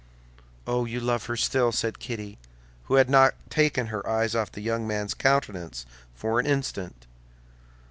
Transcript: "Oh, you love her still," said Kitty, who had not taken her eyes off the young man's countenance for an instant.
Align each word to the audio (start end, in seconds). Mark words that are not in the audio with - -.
"Oh, 0.65 0.85
you 0.85 0.99
love 0.99 1.25
her 1.27 1.37
still," 1.37 1.71
said 1.71 1.99
Kitty, 1.99 2.39
who 2.85 2.95
had 2.95 3.07
not 3.07 3.35
taken 3.51 3.85
her 3.93 4.09
eyes 4.09 4.33
off 4.33 4.51
the 4.51 4.61
young 4.61 4.87
man's 4.87 5.13
countenance 5.13 5.85
for 6.15 6.39
an 6.39 6.47
instant. 6.47 7.05